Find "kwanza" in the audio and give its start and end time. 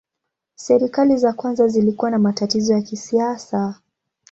1.33-1.67